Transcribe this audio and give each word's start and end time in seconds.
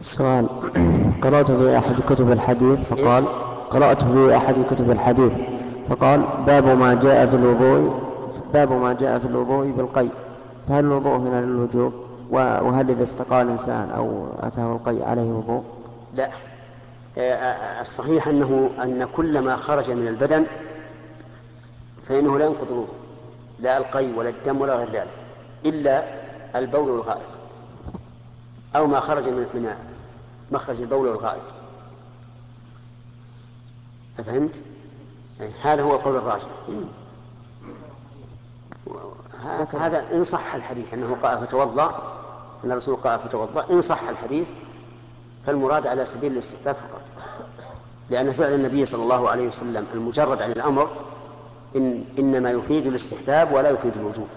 السؤال 0.00 0.48
قرأت 1.22 1.50
في 1.50 1.78
أحد 1.78 2.00
كتب 2.00 2.32
الحديث؟ 2.32 2.80
فقال 2.80 3.24
قرأت 3.70 4.02
في 4.02 4.36
أحد 4.36 4.54
كتب 4.70 4.90
الحديث. 4.90 5.32
فقال 5.88 6.24
باب 6.46 6.78
ما 6.78 6.94
جاء 6.94 7.26
في 7.26 7.36
الوضوء 7.36 8.00
باب 8.52 8.72
ما 8.72 8.92
جاء 8.92 9.18
في 9.18 9.24
الوضوء 9.26 9.66
بالقي. 9.70 10.08
فهل 10.68 10.84
الوضوء 10.84 11.16
هنا 11.16 11.40
للوجوب؟ 11.40 11.92
وهل 12.30 12.90
إذا 12.90 13.02
استقى 13.02 13.42
الإنسان 13.42 13.90
أو 13.96 14.26
أتاه 14.40 14.72
القي 14.72 15.02
عليه 15.02 15.30
وضوء؟ 15.30 15.62
لا. 16.14 16.28
الصحيح 17.80 18.28
أنه 18.28 18.70
أن 18.82 19.08
كل 19.16 19.38
ما 19.38 19.56
خرج 19.56 19.90
من 19.90 20.08
البدن 20.08 20.46
فإنه 22.08 22.38
لا 22.38 22.44
ينقض 22.44 22.86
لا 23.60 23.76
القي 23.76 24.12
ولا 24.12 24.28
الدم 24.28 24.60
ولا 24.60 24.76
غير 24.76 24.90
ذلك. 24.90 25.06
إلا 25.66 26.02
البول 26.56 26.90
والغائط. 26.90 27.33
أو 28.76 28.86
ما 28.86 29.00
خرج 29.00 29.28
من 29.28 29.74
مخرج 30.52 30.80
البول 30.80 31.08
والغائط. 31.08 31.42
فهمت؟ 34.26 34.60
هذا 35.62 35.82
هو 35.82 35.94
القول 35.94 36.16
الراجح. 36.16 36.48
هذا 39.72 40.06
إن 40.12 40.24
صح 40.24 40.54
الحديث 40.54 40.94
أنه 40.94 41.16
قال 41.22 41.46
فتوضأ 41.46 42.12
أن 42.64 42.72
الرسول 42.72 42.96
قال 42.96 43.20
فتوضأ 43.20 43.66
إن 43.70 43.80
صح 43.80 44.08
الحديث 44.08 44.48
فالمراد 45.46 45.86
على 45.86 46.06
سبيل 46.06 46.32
الاستحباب 46.32 46.74
فقط. 46.74 47.00
لأن 48.10 48.32
فعل 48.32 48.54
النبي 48.54 48.86
صلى 48.86 49.02
الله 49.02 49.30
عليه 49.30 49.48
وسلم 49.48 49.86
المجرد 49.94 50.42
عن 50.42 50.50
الأمر 50.50 50.90
إن 51.76 52.04
إنما 52.18 52.50
يفيد 52.50 52.86
الاستحباب 52.86 53.52
ولا 53.52 53.70
يفيد 53.70 53.96
الوجوب. 53.96 54.28